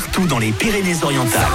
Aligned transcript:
partout 0.00 0.26
dans 0.26 0.38
les 0.38 0.50
Pyrénées-Orientales. 0.52 1.46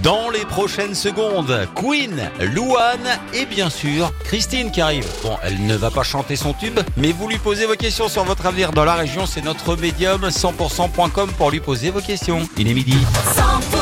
Dans 0.00 0.30
les 0.30 0.44
prochaines 0.44 0.94
secondes, 0.94 1.66
Queen, 1.74 2.30
Louane 2.54 3.18
et 3.34 3.46
bien 3.46 3.68
sûr 3.68 4.12
Christine 4.24 4.70
qui 4.70 4.80
arrive. 4.80 5.06
Bon, 5.22 5.36
elle 5.42 5.66
ne 5.66 5.76
va 5.76 5.90
pas 5.90 6.04
chanter 6.04 6.36
son 6.36 6.52
tube, 6.52 6.78
mais 6.96 7.10
vous 7.10 7.28
lui 7.28 7.38
posez 7.38 7.66
vos 7.66 7.74
questions 7.74 8.08
sur 8.08 8.24
votre 8.24 8.46
avenir 8.46 8.70
dans 8.70 8.84
la 8.84 8.94
région. 8.94 9.26
C'est 9.26 9.44
notre 9.44 9.76
médium 9.76 10.28
100%.com 10.28 11.30
pour 11.36 11.50
lui 11.50 11.60
poser 11.60 11.90
vos 11.90 12.00
questions. 12.00 12.48
Il 12.56 12.70
est 12.70 12.74
midi. 12.74 12.96
100% 13.34 13.79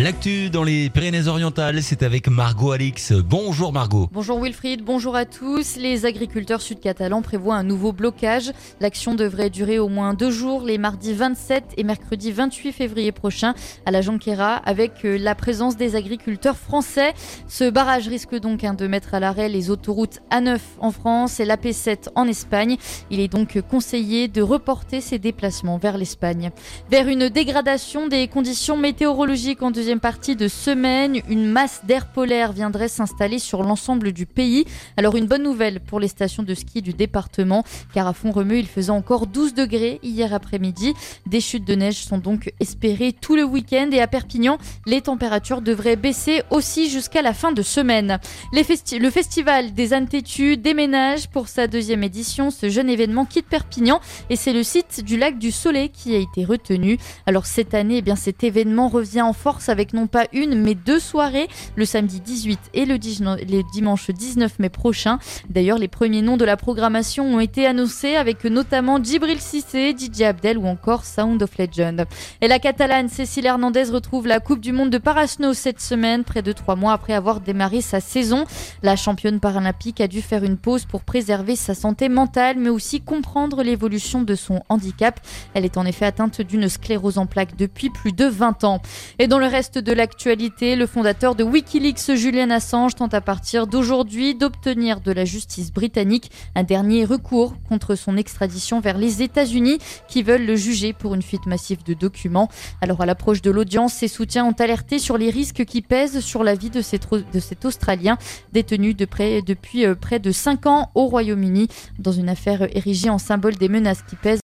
L'actu 0.00 0.48
dans 0.48 0.62
les 0.62 0.90
Pyrénées-Orientales, 0.90 1.82
c'est 1.82 2.04
avec 2.04 2.28
Margot 2.28 2.70
Alix. 2.70 3.12
Bonjour 3.12 3.72
Margot. 3.72 4.08
Bonjour 4.12 4.40
Wilfried, 4.40 4.84
bonjour 4.84 5.16
à 5.16 5.24
tous. 5.24 5.74
Les 5.76 6.06
agriculteurs 6.06 6.62
sud-catalans 6.62 7.20
prévoient 7.20 7.56
un 7.56 7.64
nouveau 7.64 7.92
blocage. 7.92 8.52
L'action 8.78 9.16
devrait 9.16 9.50
durer 9.50 9.80
au 9.80 9.88
moins 9.88 10.14
deux 10.14 10.30
jours, 10.30 10.62
les 10.62 10.78
mardis 10.78 11.14
27 11.14 11.74
et 11.76 11.82
mercredi 11.82 12.30
28 12.30 12.70
février 12.70 13.10
prochain 13.10 13.54
à 13.86 13.90
la 13.90 14.00
Jonquera, 14.00 14.54
avec 14.54 15.04
euh, 15.04 15.18
la 15.18 15.34
présence 15.34 15.76
des 15.76 15.96
agriculteurs 15.96 16.56
français. 16.56 17.12
Ce 17.48 17.68
barrage 17.68 18.06
risque 18.06 18.36
donc 18.36 18.62
hein, 18.62 18.74
de 18.74 18.86
mettre 18.86 19.14
à 19.14 19.20
l'arrêt 19.20 19.48
les 19.48 19.68
autoroutes 19.68 20.20
A9 20.30 20.60
en 20.78 20.92
France 20.92 21.40
et 21.40 21.44
l'AP7 21.44 22.10
en 22.14 22.28
Espagne. 22.28 22.76
Il 23.10 23.18
est 23.18 23.26
donc 23.26 23.60
conseillé 23.68 24.28
de 24.28 24.42
reporter 24.42 25.00
ses 25.00 25.18
déplacements 25.18 25.78
vers 25.78 25.98
l'Espagne. 25.98 26.50
Vers 26.88 27.08
une 27.08 27.28
dégradation 27.28 28.06
des 28.06 28.28
conditions 28.28 28.76
météorologiques 28.76 29.60
en 29.60 29.72
deuxième 29.72 29.87
partie 29.96 30.36
de 30.36 30.46
semaine, 30.48 31.22
une 31.28 31.46
masse 31.46 31.80
d'air 31.84 32.06
polaire 32.12 32.52
viendrait 32.52 32.88
s'installer 32.88 33.38
sur 33.38 33.62
l'ensemble 33.62 34.12
du 34.12 34.26
pays. 34.26 34.66
Alors 34.98 35.16
une 35.16 35.26
bonne 35.26 35.42
nouvelle 35.42 35.80
pour 35.80 35.98
les 36.00 36.08
stations 36.08 36.42
de 36.42 36.52
ski 36.52 36.82
du 36.82 36.92
département, 36.92 37.64
car 37.94 38.06
à 38.06 38.12
Font-Romeu, 38.12 38.58
il 38.58 38.66
faisait 38.66 38.90
encore 38.90 39.26
12 39.26 39.54
degrés 39.54 39.98
hier 40.02 40.34
après-midi. 40.34 40.92
Des 41.26 41.40
chutes 41.40 41.64
de 41.66 41.74
neige 41.74 42.04
sont 42.04 42.18
donc 42.18 42.52
espérées 42.60 43.14
tout 43.14 43.36
le 43.36 43.44
week-end 43.44 43.88
et 43.92 44.00
à 44.00 44.06
Perpignan, 44.06 44.58
les 44.86 45.00
températures 45.00 45.62
devraient 45.62 45.96
baisser 45.96 46.42
aussi 46.50 46.90
jusqu'à 46.90 47.22
la 47.22 47.32
fin 47.32 47.52
de 47.52 47.62
semaine. 47.62 48.18
Le 48.52 49.10
festival 49.10 49.72
des 49.72 49.94
ânes 49.94 50.08
têtus 50.08 50.58
déménage 50.58 51.28
pour 51.28 51.48
sa 51.48 51.66
deuxième 51.66 52.02
édition. 52.02 52.50
Ce 52.50 52.68
jeune 52.68 52.90
événement 52.90 53.24
quitte 53.24 53.46
Perpignan 53.46 54.00
et 54.28 54.36
c'est 54.36 54.52
le 54.52 54.62
site 54.62 55.04
du 55.04 55.16
lac 55.16 55.38
du 55.38 55.50
Soleil 55.52 55.88
qui 55.88 56.14
a 56.14 56.18
été 56.18 56.44
retenu. 56.44 56.98
Alors 57.24 57.46
cette 57.46 57.72
année, 57.72 57.98
eh 57.98 58.02
bien 58.02 58.16
cet 58.16 58.42
événement 58.42 58.88
revient 58.88 59.22
en 59.22 59.32
force 59.32 59.68
avec 59.68 59.77
non 59.92 60.06
pas 60.06 60.26
une 60.32 60.54
mais 60.54 60.74
deux 60.74 61.00
soirées, 61.00 61.48
le 61.76 61.84
samedi 61.84 62.20
18 62.20 62.58
et 62.74 62.84
le 62.84 62.98
dimanche 62.98 64.10
19 64.10 64.58
mai 64.58 64.68
prochain. 64.68 65.18
D'ailleurs, 65.48 65.78
les 65.78 65.88
premiers 65.88 66.22
noms 66.22 66.36
de 66.36 66.44
la 66.44 66.56
programmation 66.56 67.24
ont 67.24 67.40
été 67.40 67.66
annoncés 67.66 68.16
avec 68.16 68.44
notamment 68.44 69.02
Djibril 69.02 69.40
Cissé, 69.40 69.94
DJ 69.96 70.22
Abdel 70.22 70.58
ou 70.58 70.66
encore 70.66 71.04
Sound 71.04 71.42
of 71.42 71.56
Legend. 71.58 72.06
Et 72.40 72.48
la 72.48 72.58
Catalane 72.58 73.08
Cécile 73.08 73.46
Hernandez 73.46 73.84
retrouve 73.84 74.26
la 74.26 74.40
Coupe 74.40 74.60
du 74.60 74.72
Monde 74.72 74.90
de 74.90 74.98
Parasno 74.98 75.54
cette 75.54 75.80
semaine, 75.80 76.24
près 76.24 76.42
de 76.42 76.52
trois 76.52 76.76
mois 76.76 76.92
après 76.92 77.12
avoir 77.12 77.40
démarré 77.40 77.80
sa 77.80 78.00
saison. 78.00 78.44
La 78.82 78.96
championne 78.96 79.40
paralympique 79.40 80.00
a 80.00 80.08
dû 80.08 80.22
faire 80.22 80.44
une 80.44 80.56
pause 80.56 80.84
pour 80.84 81.02
préserver 81.02 81.56
sa 81.56 81.74
santé 81.74 82.08
mentale, 82.08 82.56
mais 82.58 82.70
aussi 82.70 83.00
comprendre 83.00 83.62
l'évolution 83.62 84.22
de 84.22 84.34
son 84.34 84.62
handicap. 84.68 85.20
Elle 85.54 85.64
est 85.64 85.76
en 85.76 85.86
effet 85.86 86.06
atteinte 86.06 86.40
d'une 86.40 86.68
sclérose 86.68 87.18
en 87.18 87.26
plaques 87.26 87.56
depuis 87.56 87.90
plus 87.90 88.12
de 88.12 88.24
20 88.24 88.64
ans. 88.64 88.80
Et 89.18 89.26
dans 89.26 89.38
le 89.38 89.46
reste 89.46 89.67
de 89.76 89.92
l'actualité, 89.92 90.76
le 90.76 90.86
fondateur 90.86 91.34
de 91.34 91.44
Wikileaks, 91.44 92.14
Julian 92.14 92.50
Assange, 92.50 92.94
tente 92.94 93.12
à 93.12 93.20
partir 93.20 93.66
d'aujourd'hui 93.66 94.34
d'obtenir 94.34 95.00
de 95.00 95.12
la 95.12 95.24
justice 95.24 95.72
britannique 95.72 96.30
un 96.54 96.62
dernier 96.62 97.04
recours 97.04 97.54
contre 97.68 97.94
son 97.94 98.16
extradition 98.16 98.80
vers 98.80 98.96
les 98.96 99.22
États-Unis 99.22 99.78
qui 100.08 100.22
veulent 100.22 100.46
le 100.46 100.56
juger 100.56 100.92
pour 100.92 101.14
une 101.14 101.22
fuite 101.22 101.46
massive 101.46 101.82
de 101.84 101.94
documents. 101.94 102.48
Alors 102.80 103.00
à 103.00 103.06
l'approche 103.06 103.42
de 103.42 103.50
l'audience, 103.50 103.94
ses 103.94 104.08
soutiens 104.08 104.44
ont 104.44 104.52
alerté 104.52 104.98
sur 104.98 105.18
les 105.18 105.30
risques 105.30 105.64
qui 105.64 105.82
pèsent 105.82 106.20
sur 106.20 106.44
la 106.44 106.54
vie 106.54 106.70
de 106.70 106.80
cet, 106.80 107.64
Australien 107.64 108.16
détenu 108.52 108.94
depuis 108.94 109.84
euh, 109.84 109.94
près 109.94 110.18
de 110.18 110.30
5 110.30 110.66
ans 110.66 110.90
au 110.94 111.06
Royaume-Uni 111.06 111.68
dans 111.98 112.12
une 112.12 112.28
affaire 112.28 112.68
érigée 112.76 113.10
en 113.10 113.18
symbole 113.18 113.56
des 113.56 113.68
menaces 113.68 114.02
qui 114.02 114.16
pèsent 114.16 114.28